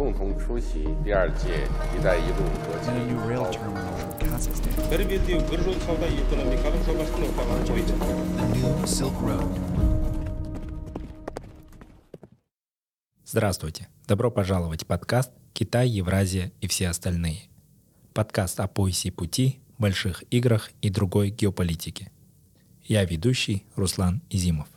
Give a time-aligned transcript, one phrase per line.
[0.00, 6.82] 共同出席第二届“一带一路”国际 and a new rail 高 terminal in Kazakhstan, бір белдеу бір жол сауда экономикалық
[6.86, 7.94] жобасын ортаға қойды
[8.36, 9.52] the new Silk Road.
[13.24, 13.88] Здравствуйте!
[14.06, 17.48] Добро пожаловать в подкаст «Китай, Евразия и все остальные».
[18.14, 22.10] Подкаст о поясе пути, больших играх и другой геополитике.
[22.84, 24.68] Я ведущий Руслан Изимов.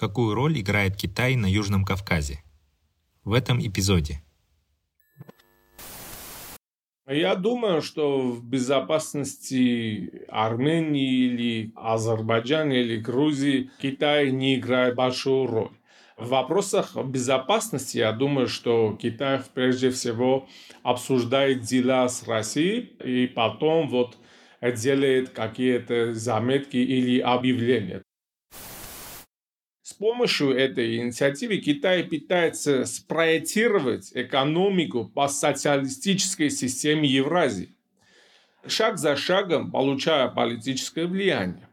[0.00, 2.42] Какую роль играет Китай на Южном Кавказе?
[3.22, 4.22] В этом эпизоде–
[7.06, 15.76] Я думаю, что в безопасности Армении или Азербайджана или Грузии Китай не играет большую роль.
[16.16, 20.48] В вопросах безопасности я думаю, что Китай прежде всего
[20.82, 24.16] обсуждает дела с Россией и потом вот
[24.62, 28.02] делает какие-то заметки или объявления.
[29.90, 37.74] С помощью этой инициативы Китай пытается спроектировать экономику по социалистической системе Евразии,
[38.64, 41.68] шаг за шагом получая политическое влияние.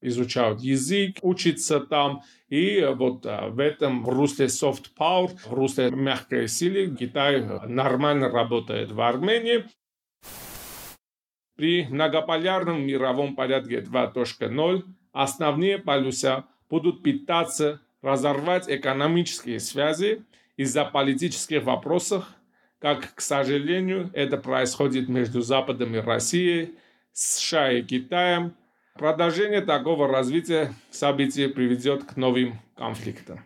[0.00, 6.48] Изучают язык, учатся там, и вот а, в этом русле soft power, в русле мягкой
[6.48, 9.66] силы Китай нормально работает в Армении.
[11.56, 14.82] При многополярном мировом порядке 2.0
[15.12, 20.24] основные полюса будут пытаться разорвать экономические связи
[20.56, 22.26] из-за политических вопросов,
[22.78, 26.74] как, к сожалению, это происходит между Западом и Россией,
[27.12, 28.54] США и Китаем.
[28.94, 33.40] Продолжение такого развития событий приведет к новым конфликтам.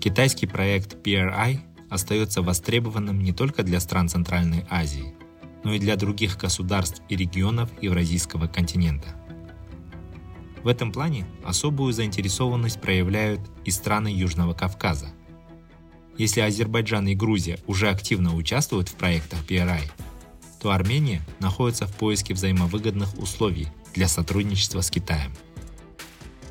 [0.00, 5.14] Китайский проект PRI остается востребованным не только для стран Центральной Азии,
[5.64, 9.16] но и для других государств и регионов Евразийского континента.
[10.62, 15.08] В этом плане особую заинтересованность проявляют и страны Южного Кавказа.
[16.16, 19.90] Если Азербайджан и Грузия уже активно участвуют в проектах PRI,
[20.60, 25.32] то Армения находится в поиске взаимовыгодных условий для сотрудничества с Китаем.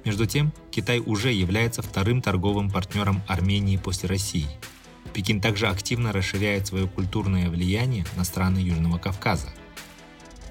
[0.06, 4.50] Между тем, Китай уже является вторым торговым партнером Армении после России.
[5.14, 9.54] Пекин также активно расширяет свое культурное влияние на страны Южного Кавказа.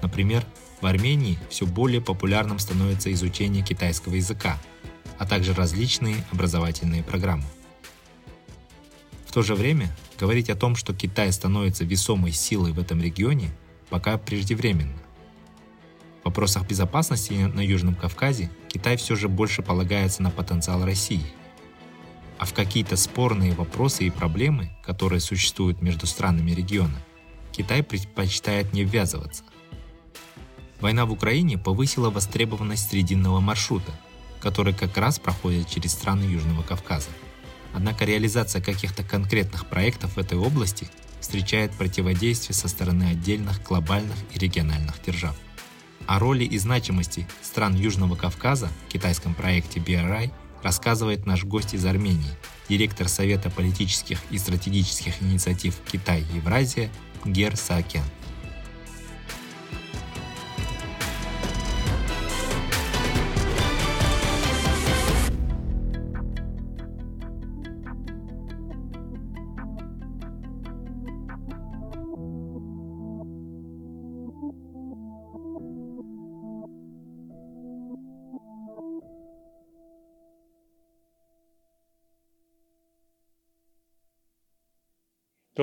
[0.01, 0.45] Например,
[0.81, 4.57] в Армении все более популярным становится изучение китайского языка,
[5.17, 7.45] а также различные образовательные программы.
[9.25, 13.49] В то же время говорить о том, что Китай становится весомой силой в этом регионе,
[13.89, 14.97] пока преждевременно.
[16.21, 21.25] В вопросах безопасности на Южном Кавказе Китай все же больше полагается на потенциал России.
[22.43, 27.01] А в какие-то спорные вопросы и проблемы, которые существуют между странами региона,
[27.53, 29.45] Китай предпочитает не ввязываться.
[30.81, 33.93] Война в Украине повысила востребованность срединного маршрута,
[34.41, 37.11] который как раз проходит через страны Южного Кавказа.
[37.73, 40.89] Однако реализация каких-то конкретных проектов в этой области
[41.21, 45.37] встречает противодействие со стороны отдельных глобальных и региональных держав.
[46.07, 50.29] О роли и значимости стран Южного Кавказа в китайском проекте BRI
[50.63, 52.31] рассказывает наш гость из Армении,
[52.69, 56.89] директор Совета политических и стратегических инициатив Китай-Евразия
[57.25, 58.03] Гер Саакян.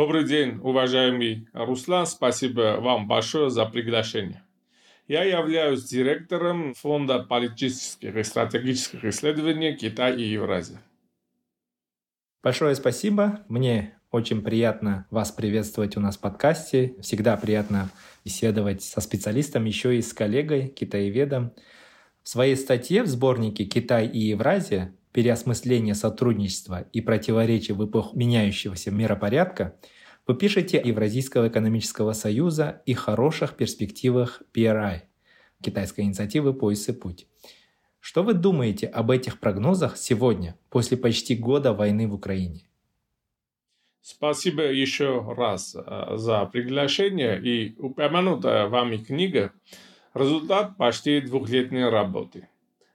[0.00, 2.06] Добрый день, уважаемый Руслан.
[2.06, 4.42] Спасибо вам большое за приглашение.
[5.08, 10.80] Я являюсь директором Фонда политических и стратегических исследований Китай и Евразия.
[12.42, 13.44] Большое спасибо.
[13.48, 16.94] Мне очень приятно вас приветствовать у нас в подкасте.
[17.02, 17.90] Всегда приятно
[18.24, 21.52] беседовать со специалистом, еще и с коллегой, китаеведом.
[22.22, 24.94] В своей статье в сборнике «Китай и Евразия.
[25.12, 29.76] Переосмысление сотрудничества и противоречия в эпоху меняющегося миропорядка»
[30.26, 35.00] вы пишете Евразийского экономического союза и хороших перспективах PRI,
[35.60, 37.26] китайской инициативы «Пояс и путь».
[37.98, 42.68] Что вы думаете об этих прогнозах сегодня, после почти года войны в Украине?
[44.00, 49.52] Спасибо еще раз э, за приглашение и упомянутая вами книга–
[50.14, 52.48] результат почти двухлетней работы.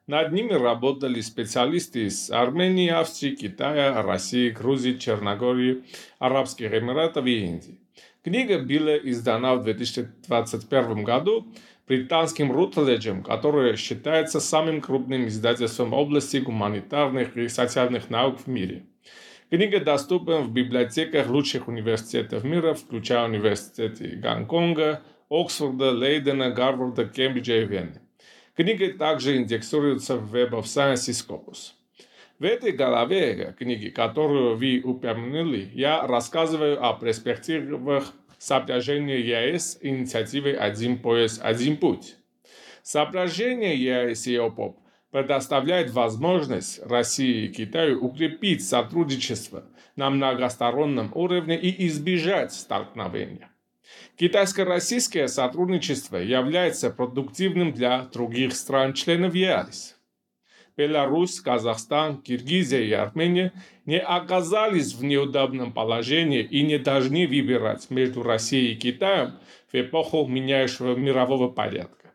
[0.07, 5.83] Над ними работали специалисты из Армении, Австрии, Китая, России, Грузии, Черногории,
[6.19, 7.79] Арабских Эмиратов и Индии.
[8.23, 11.47] Книга была издана в 2021 году
[11.87, 18.85] британским Рутledge, которое считается самым крупным издательством области гуманитарных и социальных наук в мире.
[19.49, 27.65] Книга доступна в библиотеках лучших университетов мира, включая университеты Гонконга, Оксфорда, Лейдена, Гарварда, Кембриджа и
[27.65, 28.01] Вены.
[28.55, 31.73] Книга также индексируется в Web of Science и Scopus.
[32.39, 40.99] В этой главе книги, которую вы упомянули, я рассказываю о перспективах соображения ЕС инициативы «Один
[40.99, 42.15] пояс, один путь».
[42.81, 44.79] Соображение ЕС и ОПОП
[45.11, 49.65] предоставляет возможность России и Китаю укрепить сотрудничество
[49.97, 53.49] на многостороннем уровне и избежать столкновения.
[54.17, 59.95] Китайско-российское сотрудничество является продуктивным для других стран-членов ЕС.
[60.77, 63.53] Беларусь, Казахстан, Киргизия и Армения
[63.85, 69.39] не оказались в неудобном положении и не должны выбирать между Россией и Китаем
[69.71, 72.11] в эпоху меняющего мирового порядка.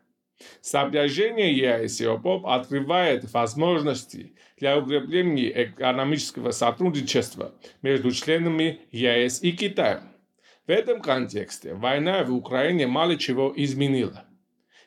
[0.61, 10.10] Соображение ЕС и ОПОП открывает возможности для укрепления экономического сотрудничества между членами ЕС и Китаем.
[10.71, 14.23] В этом контексте война в Украине мало чего изменила.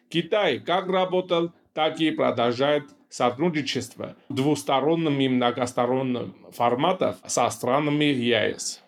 [0.08, 8.82] Китай как работал, так и продолжает сотрудничество в двустороннем и многостороннем форматах со странами ЕС.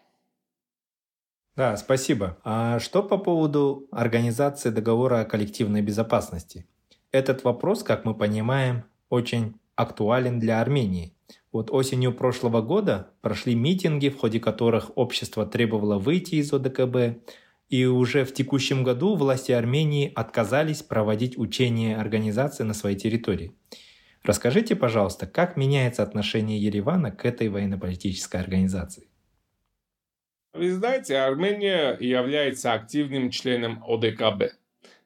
[1.55, 2.39] Да, спасибо.
[2.45, 6.67] А что по поводу организации договора о коллективной безопасности?
[7.13, 11.16] Этот вопрос, как мы понимаем, очень актуален для Армении.
[11.57, 17.25] Вот осенью прошлого года прошли митинги, в ходе которых общество требовало выйти из ОДКБ,
[17.71, 23.57] и уже в текущем году власти Армении отказались проводить учения организации на своей территории.
[24.23, 29.09] Расскажите, пожалуйста, как меняется отношение Еревана к этой военно-политической организации?
[30.53, 34.53] Вы знаете, Армения является активным членом ОДКБ.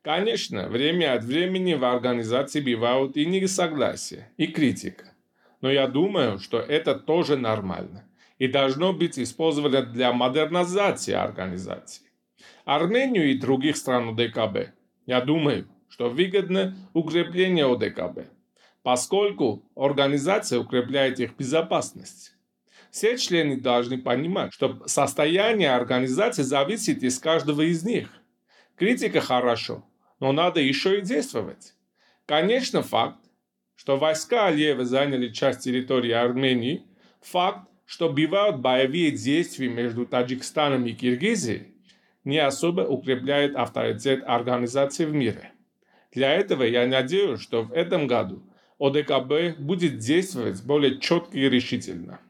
[0.03, 5.10] Конечно, время от времени в организации бывают и несогласия, и критика.
[5.61, 8.05] Но я думаю, что это тоже нормально
[8.39, 12.07] и должно быть использовано для модернизации организации.
[12.65, 14.71] Армению и других стран ОДКБ,
[15.07, 18.31] я думаю, что выгодно укрепление ОДКБ–
[18.83, 22.35] поскольку организация укрепляет их безопасность.
[22.91, 28.09] Все члены должны понимать, что состояние организации зависит из каждого из них.
[28.77, 29.85] Критика хорошо,
[30.19, 31.75] но надо еще и действовать.
[32.27, 33.20] Конечно, факт,
[33.81, 36.85] что войска Алиева заняли часть территории Армении,
[37.23, 41.69] факт, что бывают боевые действия между Таджикистаном и Киргизией,
[42.23, 45.53] не особо укрепляет авторитет организации в мире.
[46.13, 48.43] Для этого я надеюсь, что в этом году
[48.79, 52.21] ОДКБ будет действовать более четко и решительно.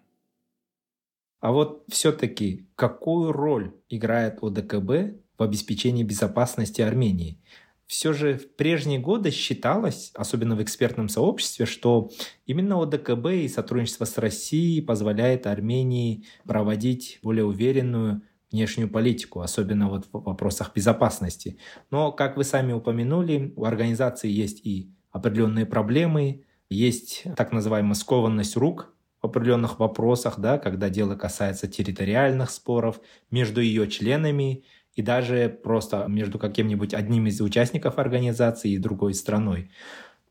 [1.40, 7.42] А вот все-таки какую роль играет ОДКБ в обеспечении безопасности Армении?
[7.90, 12.08] Все же в прежние годы считалось, особенно в экспертном сообществе, что
[12.46, 18.22] именно ОДКБ и сотрудничество с Россией позволяет Армении проводить более уверенную
[18.52, 21.58] внешнюю политику, особенно вот в вопросах безопасности.
[21.90, 28.56] Но, как вы сами упомянули, у организации есть и определенные проблемы, есть так называемая скованность
[28.56, 33.00] рук в определенных вопросах, да, когда дело касается территориальных споров
[33.32, 34.62] между ее членами
[35.00, 39.70] и даже просто между каким-нибудь одним из участников организации и другой страной.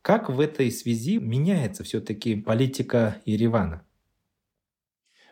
[0.00, 3.82] Как в этой связи меняется все-таки политика Еревана?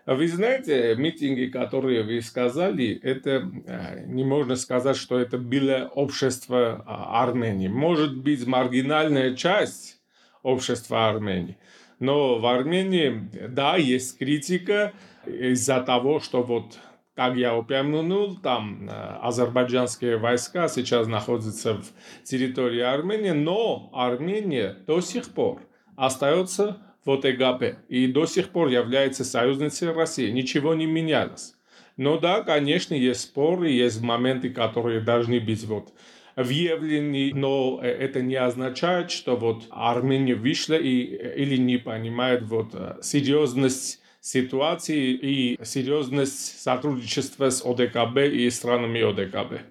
[0.07, 6.83] Вы знаете, митинги, которые вы сказали, это э, не можно сказать, что это было общество
[6.85, 7.69] а, Армении.
[7.69, 10.01] Может быть, маргинальная часть
[10.43, 11.59] общества Армении.
[12.01, 14.95] Но в Армении, да, есть критика
[15.27, 16.79] из-за того, что вот
[17.19, 25.01] как я упомянул, там э, азербайджанские войска сейчас находятся в территории Армении, но Армения до
[25.01, 25.61] сих пор
[25.97, 30.31] остается в ОТГП и до сих пор является союзницей России.
[30.31, 31.57] Ничего не менялось.
[31.97, 35.93] Но да, конечно, есть споры, есть моменты, которые должны быть вот
[36.37, 41.01] въявлены, но это не означает, что вот Армения вышла и,
[41.35, 49.63] или не понимает вот серьезность ситуации и серьезность сотрудничества с ОДКБ и странами ОДКБ.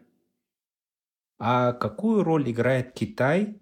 [1.39, 3.60] А какую роль играет Китай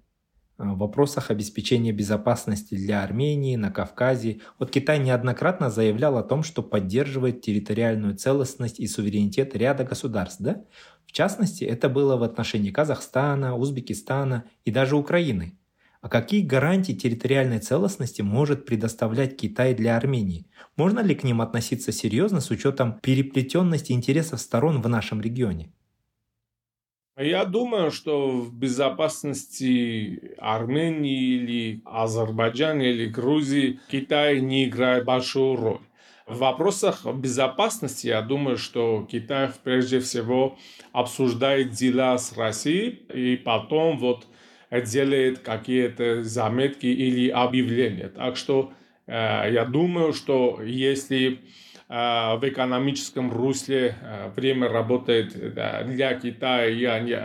[0.57, 4.41] Э, в вопросах обеспечения безопасности для Армении на Кавказе.
[4.59, 10.41] Вот Китай неоднократно заявлял о том, что поддерживает территориальную целостность и суверенитет ряда государств.
[10.41, 10.63] Да?
[11.05, 15.57] В частности, это было в отношении Казахстана, Узбекистана и даже Украины.
[16.05, 20.45] А какие гарантии территориальной целостности может предоставлять Китай для Армении?
[20.75, 25.73] Можно ли к ним относиться серьезно с учетом переплетенности интересов сторон в нашем регионе?
[27.17, 35.81] Я думаю, что в безопасности Армении или Азербайджана или Грузии Китай не играет большую роль.
[36.27, 40.55] В вопросах безопасности, я думаю, что Китай прежде всего
[40.91, 44.27] обсуждает дела с Россией и потом вот
[44.81, 48.09] делает какие-то заметки или объявления.
[48.09, 48.73] Так что
[49.07, 49.11] э,
[49.51, 51.39] я думаю, что если
[51.87, 57.15] э, в экономическом русле э, время работает для Китая, и они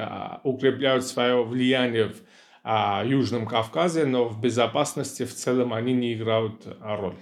[0.44, 7.16] укрепляют свое влияние в Южном Кавказе, но в безопасности в целом они не играют роль.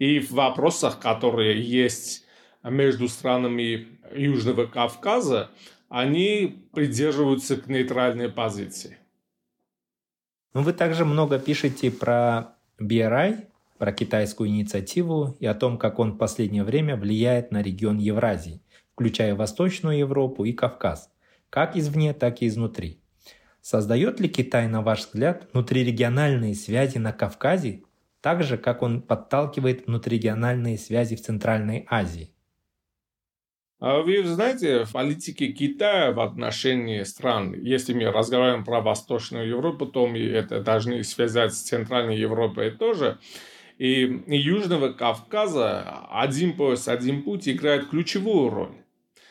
[0.00, 2.26] И в вопросах, которые есть
[2.64, 5.50] между странами Южного Кавказа,
[5.90, 8.99] они придерживаются к нейтральной позиции.
[10.52, 13.46] Но ну, вы также много пишете про BRI,
[13.78, 18.60] про китайскую инициативу и о том, как он в последнее время влияет на регион Евразии,
[18.92, 21.10] включая Восточную Европу и Кавказ,
[21.50, 23.00] как извне, так и изнутри.
[23.62, 27.82] Создает ли Китай, на ваш взгляд, внутрирегиональные связи на Кавказе,
[28.20, 32.34] так же, как он подталкивает внутрирегиональные связи в Центральной Азии?
[33.80, 39.86] А вы знаете, в политике Китая в отношении стран, если мы разговариваем про Восточную Европу,
[39.86, 43.18] то мы это должны связать с Центральной Европой тоже.
[43.78, 48.74] И Южного Кавказа один пояс, один путь играет ключевую роль.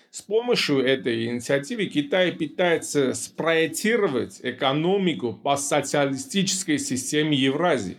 [0.09, 7.97] С помощью этой инициативы Китай пытается спроектировать экономику по социалистической системе Евразии.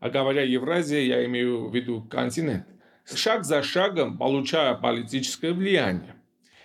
[0.00, 2.71] А говоря Евразия, я имею в виду континент
[3.04, 6.14] шаг за шагом получая политическое влияние.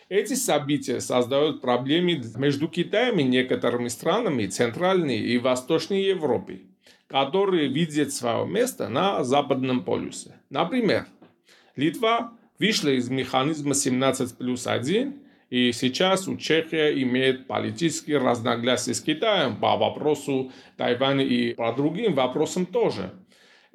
[0.10, 6.62] Эти события создают проблемы между Китаем и некоторыми странами Центральной и Восточной Европы,
[7.08, 10.36] которые видят свое место на Западном полюсе.
[10.50, 11.08] Например,
[11.76, 19.02] Литва вышла из механизма 17 плюс 1, и сейчас у Чехии имеет политические разногласия с
[19.02, 23.14] Китаем по вопросу Тайваня и по другим вопросам тоже–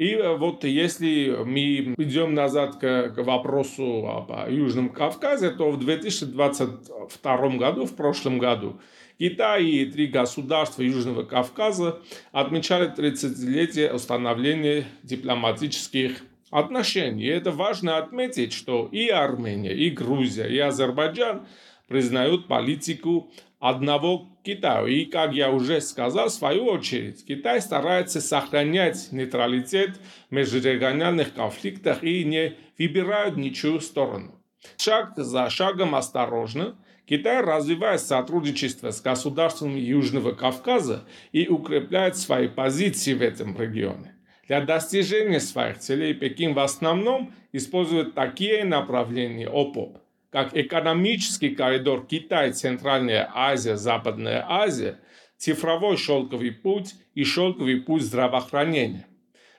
[0.03, 5.79] и э, вот если мы идем назад к, к вопросу об Южном Кавказе, то в
[5.79, 8.81] 2022 году, в прошлом году,
[9.19, 12.01] Китай и три государства Южного Кавказа
[12.33, 17.25] отмечали 30-летие установления дипломатических отношений.
[17.25, 21.47] И это важно отметить, что и Армения, и Грузия, и Азербайджан
[21.87, 23.31] признают политику
[23.63, 24.85] одного Китая.
[24.89, 32.03] И, как я уже сказал, в свою очередь, Китай старается сохранять нейтралитет в межрегиональных конфликтах
[32.03, 34.35] и не выбирает ничью сторону.
[34.77, 36.77] Шаг за шагом осторожно
[37.07, 44.17] Китай развивает сотрудничество с государствами Южного Кавказа и укрепляет свои позиции в этом регионе.
[44.49, 50.02] Для достижения своих целей Пекин в основном использует такие направления ОПОП
[50.33, 54.99] как экономический коридор Китай, Центральная Азия, Западная Азия,
[55.37, 59.07] цифровой шелковый путь и шелковый путь здравоохранения.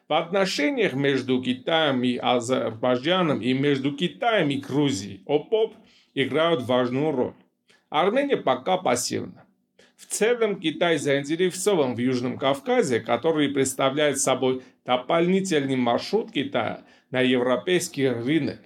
[0.09, 5.75] В отношениях между Китаем и Азербайджаном и между Китаем и Грузией ОПОП
[6.15, 7.33] играют важную роль.
[7.89, 9.45] Армения пока пассивна.
[9.95, 18.09] В целом Китай заинтересован в Южном Кавказе, который представляет собой дополнительный маршрут Китая на европейский
[18.09, 18.59] рынок.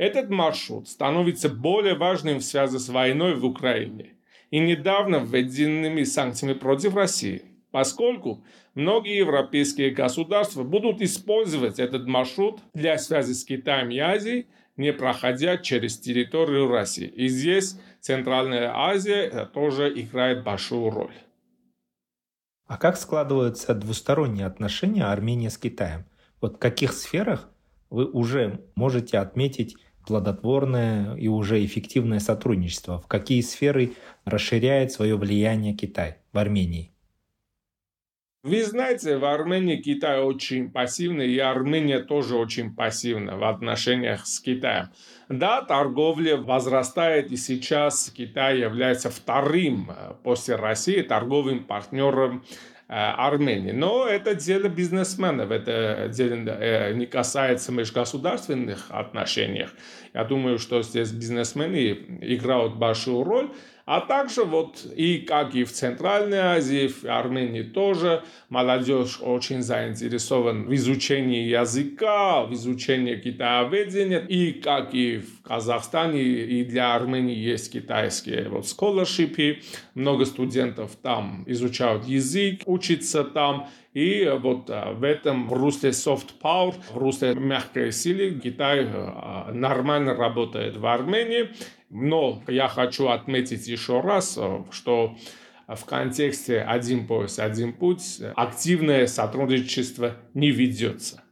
[0.00, 4.14] Этот маршрут становится более важным в связи с войной в Украине
[4.50, 8.42] и недавно введенными санкциями против России, поскольку
[8.74, 14.46] многие европейские государства будут использовать этот маршрут для связи с Китаем и Азией,
[14.78, 17.06] не проходя через территорию России.
[17.06, 21.14] И здесь Центральная Азия тоже играет большую роль.
[22.66, 26.06] А как складываются двусторонние отношения Армении с Китаем?
[26.40, 27.50] Вот в каких сферах
[27.90, 29.76] вы уже можете отметить
[30.06, 33.00] плодотворное и уже эффективное сотрудничество?
[33.00, 33.92] В какие сферы
[34.24, 36.92] расширяет свое влияние Китай в Армении?
[38.42, 44.40] Вы знаете, в Армении Китай очень пассивный, и Армения тоже очень пассивна в отношениях с
[44.40, 44.88] Китаем.
[45.28, 52.42] Да, торговля возрастает, и сейчас Китай является вторым э, после России торговым партнером
[52.90, 53.70] Армении.
[53.70, 59.66] Но это дело бизнесменов, это дело э, не касается межгосударственных отношений.
[60.12, 63.50] Я думаю, что здесь бизнесмены играют большую роль.
[63.90, 70.64] А также вот и как и в Центральной Азии, в Армении тоже, молодежь очень заинтересована
[70.64, 74.20] в изучении языка, в изучении китаеведения.
[74.20, 79.60] И как и в Казахстане, и для Армении есть китайские вот scholarship.
[79.96, 83.66] Много студентов там изучают язык, учатся там.
[83.92, 90.14] И вот а, в этом русле soft power, в русле мягкой силы Китай а, нормально
[90.14, 91.48] работает в Армении.
[91.90, 95.16] Но я хочу отметить еще раз, э, что
[95.66, 101.22] в контексте «один пояс, один путь» активное сотрудничество не ведется.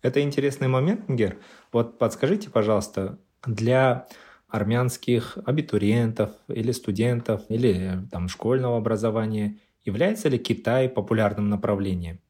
[0.00, 1.38] Это интересный момент, Гер.
[1.72, 4.08] Вот подскажите, пожалуйста, для
[4.48, 12.20] армянских абитуриентов или студентов или там, школьного образования является ли Китай популярным направлением?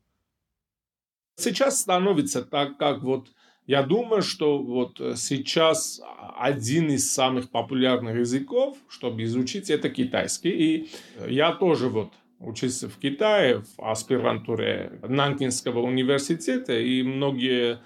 [1.37, 3.29] Сейчас становится так, как вот
[3.67, 6.01] я думаю, что вот сейчас
[6.37, 10.51] один из самых популярных языков, чтобы изучить, это китайский.
[10.51, 10.91] И
[11.29, 17.79] я тоже вот учился в Китае в аспирантуре Нанкинского университета, и многие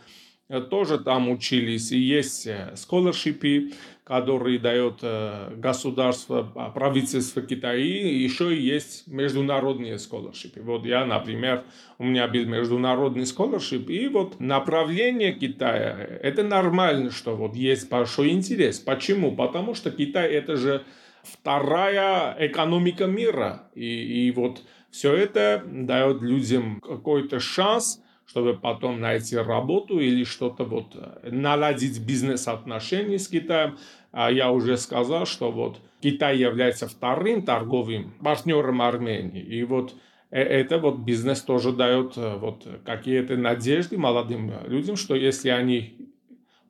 [0.70, 1.92] тоже там учились.
[1.92, 3.74] И есть scholarship,
[4.06, 10.62] который дает э, государство, а, правительство Китая, и еще есть международные scholarship.
[10.62, 11.64] Вот я, например,
[11.98, 18.30] у меня был международный scholarship, и вот направление Китая, это нормально, что вот есть большой
[18.30, 18.78] интерес.
[18.78, 19.34] Почему?
[19.34, 20.84] Потому что Китай это же
[21.24, 29.36] вторая экономика мира, и, и вот все это дает людям какой-то шанс– чтобы потом найти
[29.36, 33.78] работу или что-то вот э, наладить бизнес-отношения с Китаем.
[34.12, 39.42] А я уже сказал, что вот Китай является вторым торговым партнером Армении.
[39.42, 39.94] И вот
[40.30, 45.96] э, это вот бизнес тоже дает э, вот какие-то надежды молодым людям, что если они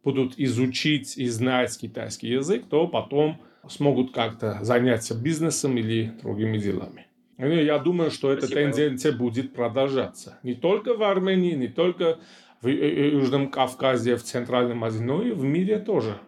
[0.04, 7.06] будут изучить и знать китайский язык, то потом смогут как-то заняться бизнесом или другими делами.
[7.38, 8.72] Я думаю, что эта Спасибо.
[8.72, 10.38] тенденция будет продолжаться.
[10.42, 12.18] Не только в Армении, не только
[12.62, 16.18] в Южном Кавказе, в Центральном Азии, но и в мире тоже.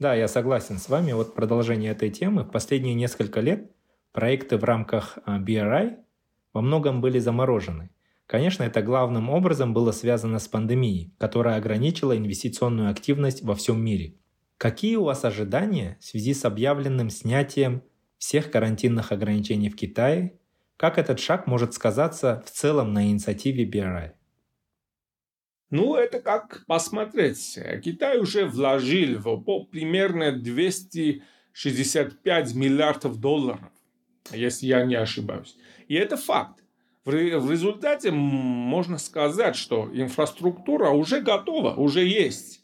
[0.00, 1.12] Да, я согласен с вами.
[1.12, 2.42] Вот продолжение этой темы.
[2.42, 3.70] В последние несколько лет
[4.12, 5.96] проекты в рамках а, BRI
[6.52, 7.90] во многом были заморожены.
[8.26, 14.16] Конечно, это главным образом было связано с пандемией, которая ограничила инвестиционную активность во всем мире.
[14.56, 17.82] Какие у вас ожидания в связи с объявленным снятием
[18.18, 20.38] всех карантинных ограничений в Китае,
[20.76, 24.12] как этот шаг может сказаться в целом на инициативе BRI?
[25.70, 27.58] Ну, это как посмотреть.
[27.82, 33.72] Китай уже вложил в примерно 265 миллиардов долларов,
[34.30, 35.56] если я не ошибаюсь.
[35.88, 36.62] И это факт.
[37.04, 42.60] В результате можно сказать, что инфраструктура уже готова, уже есть.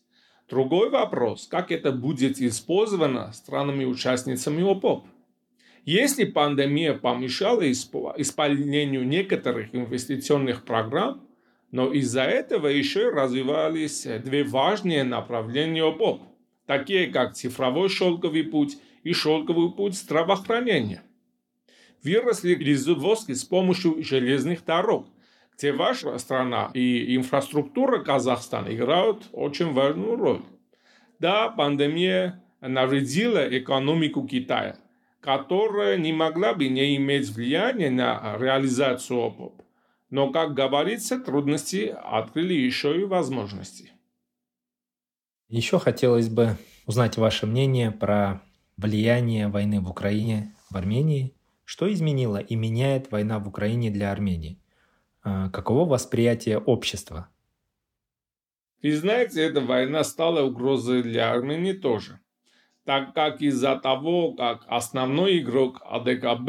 [0.49, 5.07] Другой вопрос, как это будет использовано странами-участницами ОПОП.
[5.85, 11.27] Если пандемия помешала исполнению некоторых инвестиционных программ,
[11.71, 16.23] но из-за этого еще развивались две важные направления ОПОП,
[16.66, 21.03] такие как цифровой шелковый путь и шелковый путь здравоохранения.
[22.03, 25.07] Выросли производства с помощью железных дорог,
[25.57, 30.43] где ваша страна и инфраструктура Казахстана играют очень важную роль.
[31.19, 34.77] Да, пандемия навредила экономику Китая–
[35.21, 39.63] которая не могла бы не иметь влияния на реализацию ОПОП.
[40.09, 43.93] Но, как говорится, трудности открыли еще и возможности.
[45.49, 46.57] Еще хотелось бы
[46.87, 48.43] узнать ваше мнение про
[48.77, 51.35] влияние войны в Украине, в Армении.
[51.65, 54.59] Что изменила и меняет война в Украине для Армении?
[55.23, 57.29] А, каково восприятие общества?
[58.83, 62.19] Вы знаете, эта война стала угрозой для Армении тоже
[62.85, 66.49] так как из-за того, как основной игрок АДКБ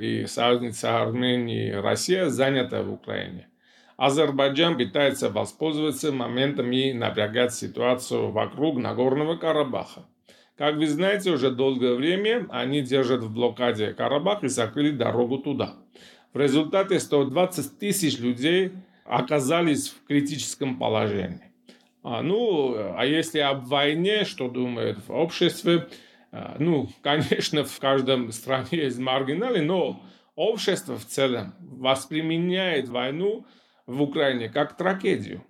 [0.00, 3.48] и союзница Армении Россия заняты в Украине.
[3.96, 10.06] Азербайджан пытается воспользоваться моментом и напрягать ситуацию вокруг Нагорного Карабаха.
[10.56, 15.74] Как вы знаете, уже долгое время они держат в блокаде Карабах и закрыли дорогу туда.
[16.32, 18.72] В результате 120 тысяч людей
[19.04, 21.49] оказались в критическом положении.
[22.02, 25.88] А, ну, а если об войне, что думает в обществе?
[26.32, 30.02] А, ну, конечно, в каждом стране есть маргиналы, но
[30.34, 33.46] общество в целом восприменяет войну
[33.86, 35.44] в Украине как трагедию.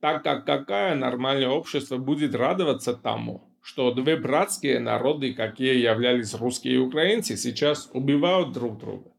[0.00, 6.74] Так как какое нормальное общество будет радоваться тому, что две братские народы, какие являлись русские
[6.74, 9.10] и украинцы, сейчас убивают друг друга.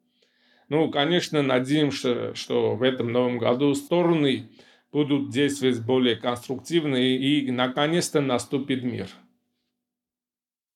[0.69, 4.49] Ну, конечно, надеемся, что в этом новом году стороны
[4.95, 9.09] будут действовать более конструктивно и, и наконец-то наступит мир.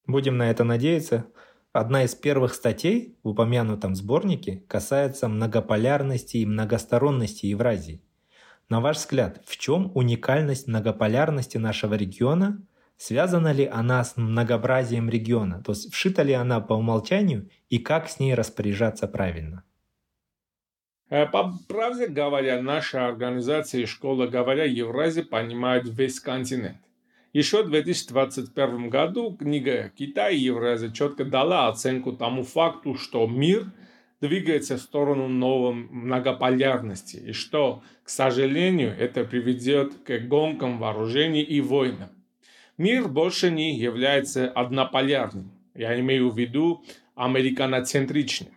[0.07, 1.27] Будем на это надеяться.
[1.71, 8.03] Одна из первых статей в упомянутом сборнике касается многополярности и многосторонности Евразии.
[8.67, 12.61] На ваш взгляд, в чем уникальность многополярности нашего региона?
[12.97, 15.63] Связана ли она с многообразием региона?
[15.63, 19.63] То есть вшита ли она по умолчанию и как с ней распоряжаться правильно?
[21.09, 26.77] Э, по правде говоря, наша организация «Школа говоря Евразия» понимает весь континент.
[27.33, 33.71] Еще в 2021 году книга «Китай и Евразия» четко дала оценку тому факту, что мир
[34.21, 41.61] двигается в сторону новой многополярности, и что, к сожалению, это приведет к гонкам вооружений и
[41.61, 42.09] войнам.
[42.77, 46.83] Мир больше не является однополярным, я имею в виду
[47.15, 48.49] американоцентричным.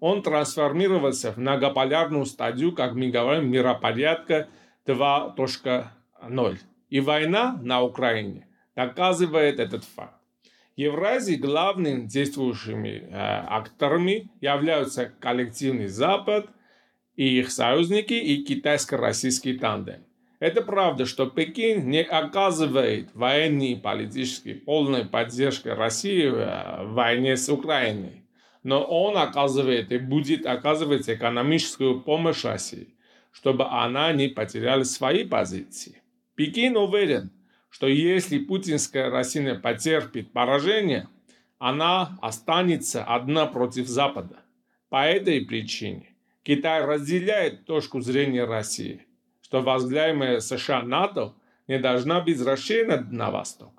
[0.00, 4.48] Он трансформировался в многополярную стадию, как мы говорим, миропорядка
[4.86, 6.58] 2.0.
[6.88, 10.14] И война на Украине доказывает этот факт.
[10.76, 16.48] Евразии главными действующими э, акторами являются коллективный Запад
[17.16, 20.04] и их союзники и китайско-российский тандем.
[20.38, 27.36] Это правда, что Пекин не оказывает военной и политической полной поддержки России э, в войне
[27.36, 28.22] с Украиной,
[28.68, 32.94] но он оказывает и будет оказывать экономическую помощь России,
[33.32, 36.02] чтобы она не потеряла свои позиции.
[36.34, 37.30] Пекин уверен,
[37.70, 41.08] что если путинская Россия потерпит поражение,
[41.58, 44.36] она останется одна против Запада.
[44.90, 49.06] По этой причине Китай разделяет точку зрения России,
[49.40, 51.32] что возглавляемая США НАТО
[51.68, 53.77] не должна быть расширена на восток.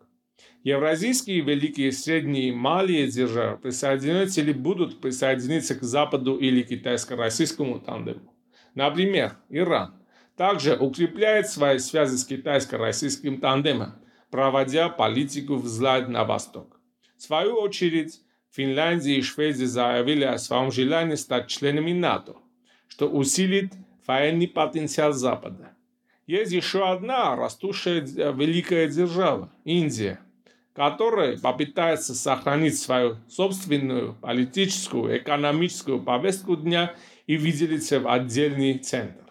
[0.69, 8.35] Евразийские великие, средние и малые державы присоединяются или будут присоединиться к Западу или китайско-российскому тандему.
[8.75, 9.95] Например, Иран
[10.37, 13.95] также укрепляет свои связи с китайско-российским тандемом,
[14.29, 16.79] проводя политику взгляд на восток.
[17.17, 22.35] В свою очередь, Финляндия и Швеция заявили о своем желании стать членами НАТО,
[22.87, 23.73] что усилит
[24.05, 25.73] военный потенциал Запада.
[26.27, 30.19] Есть еще одна растущая великая держава– Индия,
[30.79, 36.95] которая попытается сохранить свою собственную политическую, экономическую повестку дня
[37.27, 39.25] и выделиться в отдельный центр.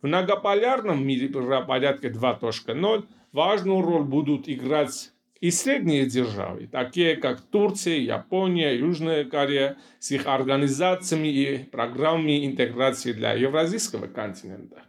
[0.00, 5.12] В многополярном мире порядка 2.0 важную роль будут играть
[5.42, 13.12] и средние державы, такие как Турция, Япония, Южная Корея, с их организациями и программами интеграции
[13.12, 14.84] для евразийского континента.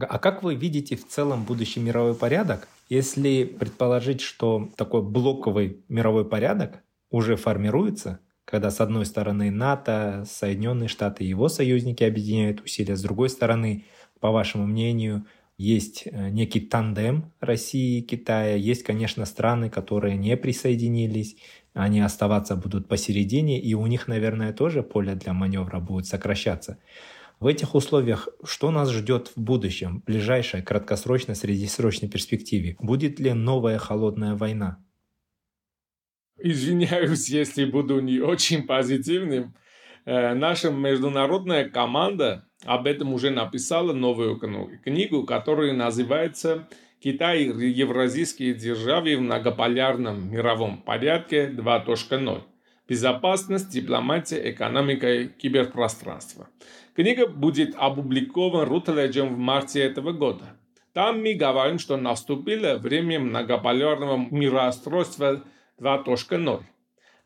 [0.00, 6.24] А как вы видите в целом будущий мировой порядок, если предположить, что такой блоковый мировой
[6.28, 12.96] порядок уже формируется, когда с одной стороны НАТО, Соединенные Штаты и его союзники объединяют усилия,
[12.96, 13.84] с другой стороны,
[14.20, 15.26] по вашему мнению,
[15.58, 21.36] есть э, некий тандем России и Китая, есть, конечно, страны, которые не присоединились,
[21.72, 26.78] они оставаться будут посередине, и у них, наверное, тоже поле для маневра будет сокращаться.
[27.38, 32.76] В этих условиях что нас ждет в будущем, ближайшей, краткосрочной, среднесрочной перспективе?
[32.80, 34.78] Будет ли новая холодная война?
[36.38, 39.54] Извиняюсь, если буду не очень позитивным.
[40.06, 44.38] Э, наша международная команда об этом уже написала новую
[44.82, 46.68] книгу, которая называется
[47.00, 52.42] «Китай и евразийские державы в многополярном мировом порядке 2.0.
[52.88, 56.48] Безопасность, дипломатия, экономика и киберпространство».
[56.94, 60.56] Книга будет опубликована Рутледжем в марте этого года.
[60.94, 65.44] Там мы говорим, что наступило время многополярного мироустройства
[65.78, 66.62] 2.0.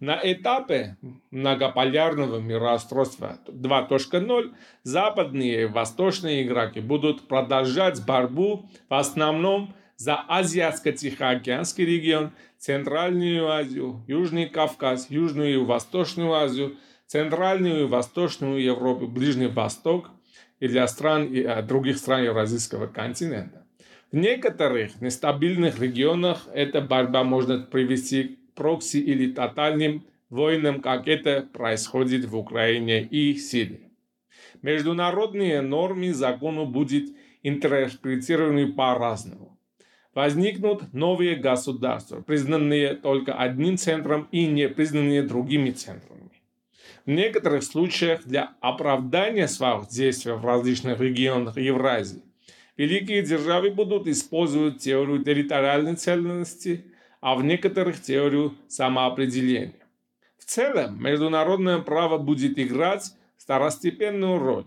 [0.01, 0.97] На этапе
[1.31, 12.31] многополярного мироустройства 2.0 западные и восточные игроки будут продолжать борьбу в основном за Азиатско-Тихоокеанский регион,
[12.57, 20.11] Центральную Азию, Южный Кавказ, Южную и Восточную Азию, Центральную и Восточную Европу, Ближний Восток
[20.59, 23.67] и для стран и других стран Евразийского континента.
[24.11, 32.25] В некоторых нестабильных регионах эта борьба может привести прокси или тотальным войнам, как это происходит
[32.25, 33.91] в Украине и Сирии.
[34.63, 37.11] Международные нормы закона будут
[37.43, 39.60] интерпретированы по-разному.
[40.15, 46.31] Возникнут новые государства, признанные только одним центром и не признанные другими центрами.
[47.07, 52.23] В некоторых случаях для оправдания своих действий в различных регионах Евразии
[52.77, 56.85] великие державы будут использовать теорию территориальной целостности–
[57.21, 59.75] а в некоторых теорию самоопределения.
[60.39, 64.65] В целом, международное право будет играть второстепенную роль,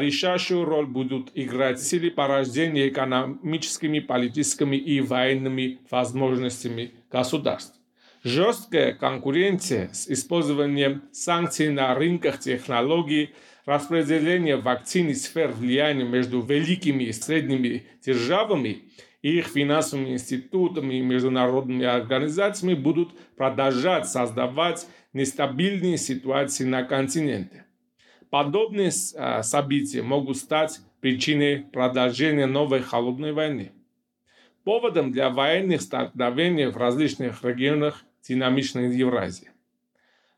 [0.00, 7.78] решающую роль будут играть силы порождения экономическими, политическими и военными возможностями государств.
[8.24, 13.30] Жесткая конкуренция с использованием санкций на рынках технологий,
[13.66, 18.84] распределение вакцин и сфер влияния между великими и средними державами
[19.22, 27.61] их финансовыми институтами и международными организациями будут продолжать создавать нестабильные ситуации на континенте.
[28.32, 33.72] Подобные события могут стать причиной продолжения новой холодной войны.
[34.64, 39.50] поводом для военных столкновений в различных регионах динамичной Евразии.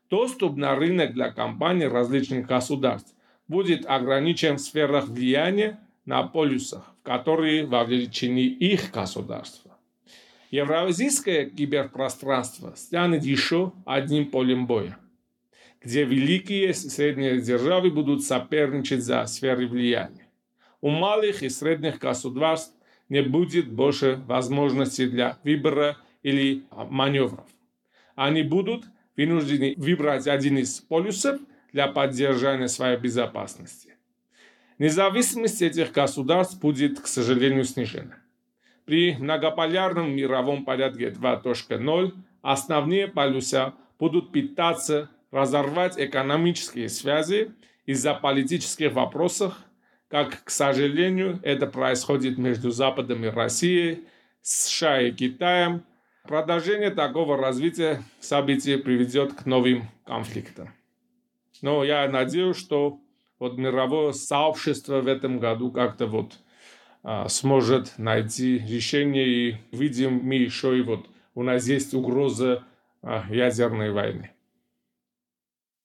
[0.09, 3.15] Доступ на рынок для компаний различных государств
[3.47, 9.71] будет ограничен в сферах влияния на полюсах, в которые вовлечены их государства.
[10.51, 14.97] Евразийское киберпространство станет еще одним полем боя,
[15.85, 20.27] где великие и средние державы будут соперничать за сферы влияния.
[20.81, 22.73] У малых и средних государств
[23.07, 27.45] не будет больше возможностей для выбора или маневров.
[28.15, 31.39] Они будут вынуждены выбрать один из полюсов
[31.71, 33.95] для поддержания своей безопасности.
[34.79, 38.15] Независимость этих государств будет, к сожалению, снижена.
[38.85, 47.51] При многополярном мировом порядке 2.0 основные полюса будут пытаться разорвать экономические связи
[47.85, 49.53] из-за политических вопросов,
[50.07, 54.05] как, к сожалению, это происходит между Западом и Россией,
[54.41, 55.83] США и Китаем.
[56.23, 60.73] Продолжение такого развития событий приведет к новым конфликтам.
[61.61, 63.01] Но я надеюсь, что
[63.37, 66.39] вот мировое сообщество в этом году как-то вот
[67.03, 72.63] а, сможет найти решение и видим мы еще и вот у нас есть угроза
[73.01, 74.31] а, ядерной войны.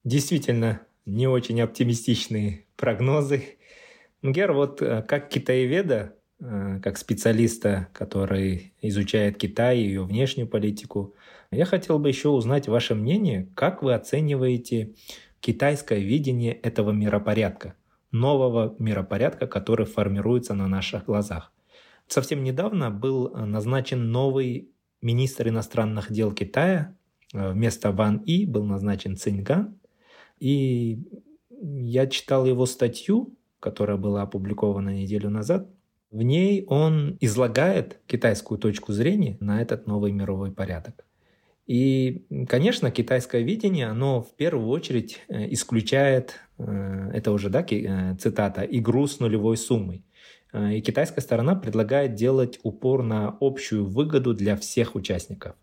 [0.04, 3.58] Действительно, не очень оптимистичные прогнозы.
[4.22, 11.14] Гер, вот э, как китаеведа, э, как специалиста, который изучает Китай и ее внешнюю политику,
[11.50, 14.94] я хотел бы еще узнать ваше мнение, как вы оцениваете
[15.40, 17.74] китайское видение этого миропорядка,
[18.12, 21.52] нового миропорядка, который формируется на наших глазах.
[22.06, 24.70] Совсем недавно был назначен новый
[25.02, 26.96] министр иностранных дел Китая.
[27.32, 29.79] Э, вместо Ван И был назначен Циньган.
[30.40, 30.98] И
[31.60, 35.68] я читал его статью, которая была опубликована неделю назад.
[36.10, 41.04] В ней он излагает китайскую точку зрения на этот новый мировой порядок.
[41.66, 48.16] И, конечно, китайское видение, оно в первую очередь э, исключает, э, это уже, да, э,
[48.18, 50.04] цитата, игру с нулевой суммой.
[50.52, 55.54] И китайская сторона предлагает делать упор на общую выгоду для всех участников.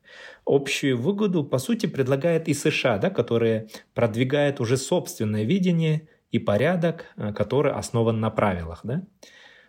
[0.46, 7.06] Общую выгоду, по сути, предлагает и США, да, которые продвигают уже собственное видение и порядок,
[7.36, 8.82] который основан на правилах.
[8.84, 9.04] Да.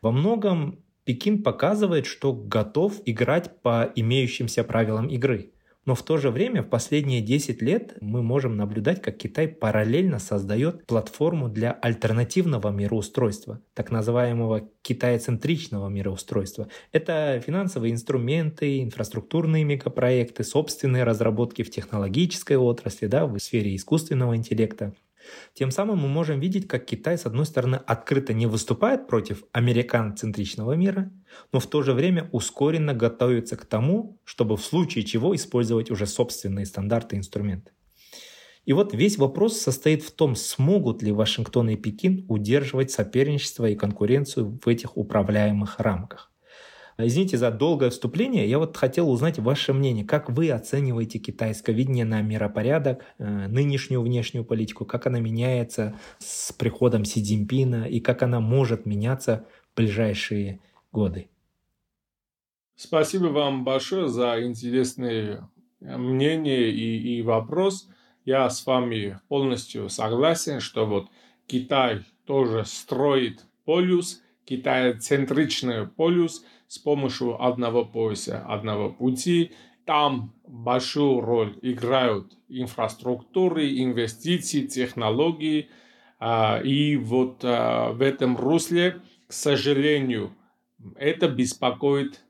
[0.02, 5.52] Во многом Пекин показывает, что готов играть по имеющимся правилам игры–
[5.88, 10.18] но в то же время в последние 10 лет мы можем наблюдать, как Китай параллельно
[10.18, 16.68] создает платформу для альтернативного мироустройства, так называемого китайцентричного мироустройства.
[16.92, 24.92] Это финансовые инструменты, инфраструктурные мегапроекты, собственные разработки в технологической отрасли, да, в сфере искусственного интеллекта.
[25.54, 30.72] Тем самым мы можем видеть, как Китай, с одной стороны, открыто не выступает против американ-центричного
[30.72, 31.10] мира,
[31.52, 36.06] но в то же время ускоренно готовится к тому, чтобы в случае чего использовать уже
[36.06, 37.72] собственные стандарты и инструменты.
[38.64, 43.74] И вот весь вопрос состоит в том, смогут ли Вашингтон и Пекин удерживать соперничество и
[43.74, 46.27] конкуренцию в этих управляемых рамках.
[47.00, 48.50] Извините за долгое вступление.
[48.50, 50.04] Я вот хотел узнать ваше мнение.
[50.04, 56.52] Как вы оцениваете китайское видение на миропорядок, э, нынешнюю внешнюю политику, как она меняется с
[56.52, 60.58] приходом Си Цзиньпина и как она может меняться в ближайшие
[60.90, 61.28] годы?
[62.74, 67.88] Спасибо вам большое за интересные мнения и, и вопрос.
[68.24, 71.06] Я с вами полностью согласен, что вот
[71.46, 79.52] Китай тоже строит полюс, Китай центричный полюс– с помощью одного пояса, одного пути.
[79.86, 85.70] Там большую роль играют инфраструктуры, инвестиции, технологии.
[86.20, 90.34] А, и вот а, в этом русле, к сожалению,
[90.96, 92.20] это беспокоит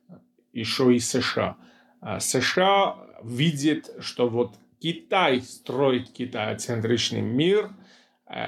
[0.52, 1.56] еще и США.
[2.00, 7.72] А, США видит, что вот Китай строит китайцентричный мир,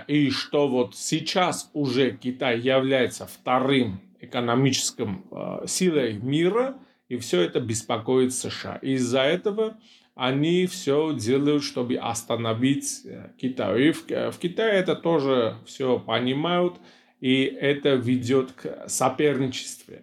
[0.06, 6.76] и что вот сейчас уже Китай является вторым экономическим э, силой мира,
[7.08, 8.76] и все это беспокоит США.
[8.82, 9.78] Из-за этого
[10.14, 13.88] они все делают, чтобы остановить э, Китай.
[13.88, 16.76] И в, в Китае это тоже все понимают,
[17.20, 19.94] и это ведет к соперничеству.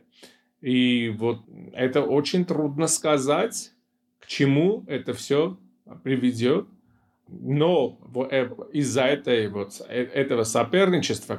[0.61, 1.41] И вот
[1.73, 3.71] это очень трудно сказать,
[4.19, 5.57] к чему это все
[6.03, 6.67] приведет.
[7.29, 7.99] Но
[8.31, 11.35] э, из-за этой, вот, этого соперничества,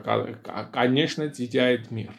[0.73, 2.12] конечно, теряет мир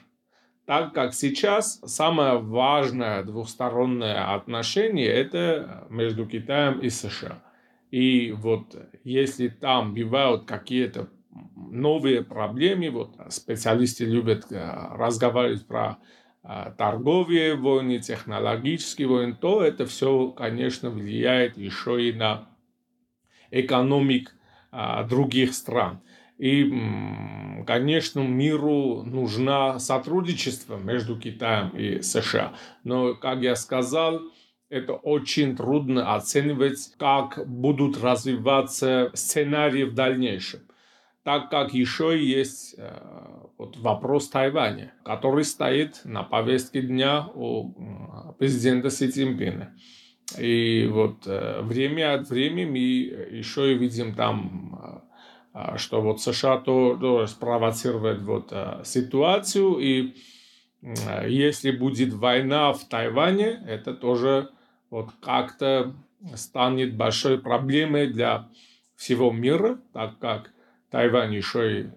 [0.70, 7.42] так как сейчас самое важное двухстороннее отношение это между Китаем и США.
[7.90, 11.10] И вот если там бывают какие-то
[11.56, 15.98] новые проблемы, вот специалисты любят э, разговаривать про
[16.44, 22.48] а, торговые войны, технологические войны, то это все, конечно, влияет еще и на
[23.50, 24.36] экономик
[24.72, 26.02] а, других стран.
[26.40, 26.72] И,
[27.68, 32.54] конечно, миру нужно сотрудничество между Китаем и США.
[32.86, 34.22] Но, как я сказал,
[34.70, 40.62] это очень трудно оценивать, как будут развиваться сценарии в дальнейшем.
[41.24, 42.90] Так как еще есть э,
[43.58, 49.76] вот вопрос Тайваня, который стоит на повестке дня у президента Си Цзиньпина.
[50.38, 52.78] И вот э, время от времени мы
[53.38, 55.09] еще и видим там, э,
[55.78, 57.26] что вот США то, то
[58.22, 60.16] вот ситуацию, и
[61.28, 64.50] если будет война в Тайване, это тоже
[64.90, 65.94] вот как-то
[66.36, 68.50] станет большой проблемой для
[68.96, 70.52] всего мира, так как
[70.90, 71.90] Тайвань еще и э,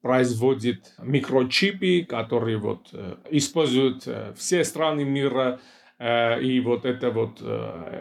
[0.00, 5.60] производит микрочипы, которые вот э, используют э, все страны мира,
[5.98, 7.42] и вот эта вот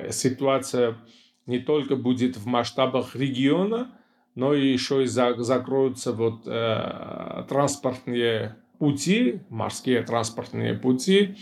[0.09, 0.97] ситуация
[1.45, 3.89] не только будет в масштабах региона,
[4.35, 6.43] но и еще и закроются вот
[7.47, 11.37] транспортные пути, морские транспортные пути,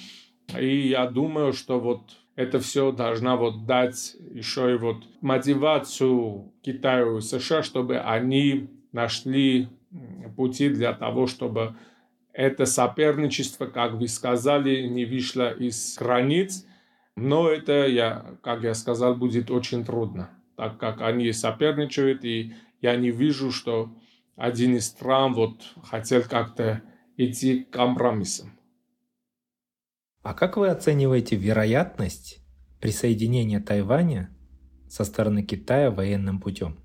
[0.57, 7.17] и я думаю, что вот это все должна вот дать еще и вот мотивацию Китаю
[7.17, 9.67] и США, чтобы они нашли
[10.35, 11.75] пути для того, чтобы
[12.31, 16.65] это соперничество, как вы сказали, не вышло из границ.
[17.15, 22.97] Но это, я, как я сказал, будет очень трудно, так как они соперничают, и я
[22.97, 23.95] не вижу, что
[24.35, 26.83] один из стран вот хотел как-то
[27.15, 28.59] идти к компромиссам.
[30.21, 32.43] А как вы оцениваете вероятность
[32.81, 34.35] присоединения Тайваня
[34.89, 36.77] со стороны Китая военным путем?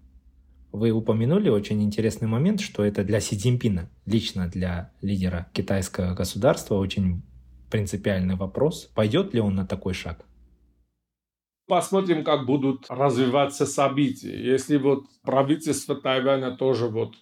[0.71, 6.77] Вы упомянули очень интересный момент, что это для Си Цзиньпина, лично для лидера китайского государства,
[6.77, 7.25] очень
[7.71, 8.89] принципиальный вопрос.
[8.95, 10.25] Пойдет ли он на такой шаг?
[11.69, 14.35] Посмотрим, как будут развиваться события.
[14.43, 17.15] Если вот правительство Тайваня тоже вот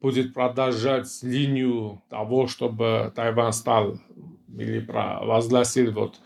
[0.00, 3.98] будет продолжать линию того, чтобы Тайвань стал
[4.56, 6.20] или провозгласил, вот,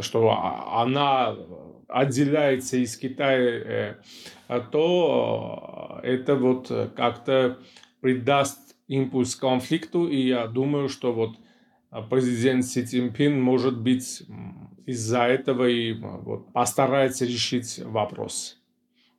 [0.00, 1.34] что она
[1.88, 3.96] отделяется из Китая,
[4.48, 7.58] э, то это вот как-то
[8.02, 11.36] придаст импульс конфликту, и я думаю, что вот
[12.10, 14.22] президент Си Цзиньпин, может быть,
[14.90, 18.58] из-за этого и вот постарается решить вопрос.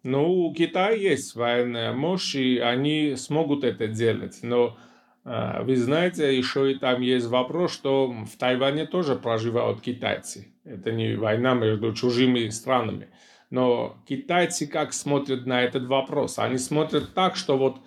[0.03, 4.39] Ну, у Китая есть военная мощь, и они смогут это делать.
[4.41, 4.77] Но
[5.25, 10.47] э, вы знаете, еще и там есть вопрос, что в Тайване тоже проживают китайцы.
[10.65, 13.09] Это не война между чужими странами.
[13.51, 16.39] Но китайцы как смотрят на этот вопрос?
[16.39, 17.81] Они смотрят так, что вот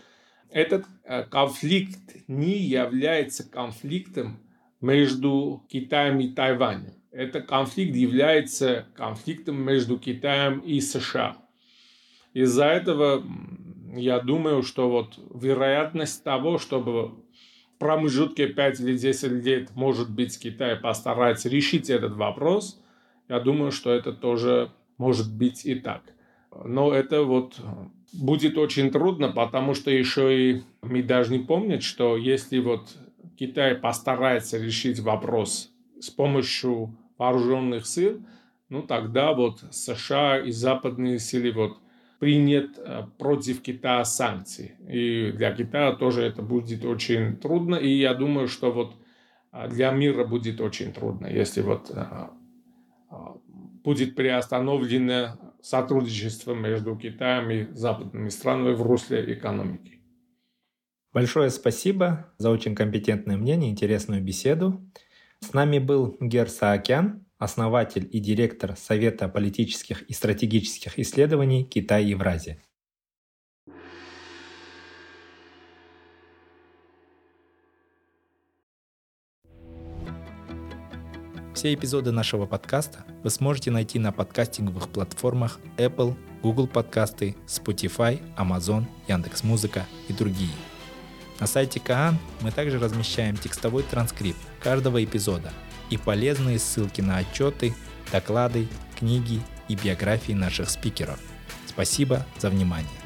[0.50, 4.38] этот э, конфликт не является конфликтом
[4.80, 6.92] между Китаем и Тайванем.
[7.14, 11.36] Этот конфликт является конфликтом между Китаем и США.
[12.32, 13.22] Из-за этого
[13.94, 20.36] я думаю, что вот вероятность того, чтобы в промежутке 5 или 10 лет, может быть,
[20.40, 22.82] Китай постарается решить этот вопрос,
[23.28, 26.02] я думаю, что это тоже может быть и так.
[26.64, 27.60] Но это вот
[28.12, 32.88] будет очень трудно, потому что еще и мы должны помнить, что если вот
[33.38, 38.24] Китай постарается решить вопрос с помощью вооруженных сил,
[38.68, 41.78] ну тогда вот США и западные силы вот
[42.18, 44.76] принят э, против Китая санкции.
[44.88, 47.74] И для Китая тоже это будет очень трудно.
[47.74, 48.94] И я думаю, что вот
[49.52, 52.28] э, для мира будет очень трудно, если вот э,
[53.84, 60.00] будет приостановлено сотрудничество между Китаем и западными странами в русле экономики.
[61.12, 64.82] Большое спасибо за очень компетентное мнение, интересную беседу.
[65.44, 72.62] С нами был Гер Саакян, основатель и директор Совета политических и стратегических исследований Китай-Евразия.
[81.52, 88.84] Все эпизоды нашего подкаста вы сможете найти на подкастинговых платформах Apple, Google подкасты, Spotify, Amazon,
[89.08, 90.54] Яндекс.Музыка и другие.
[91.44, 95.52] На сайте Каан мы также размещаем текстовой транскрипт каждого эпизода–
[95.90, 97.74] и полезные ссылки на отчеты,
[98.10, 98.66] доклады,
[98.98, 101.18] книги и биографии наших спикеров.
[101.66, 103.03] Спасибо за внимание.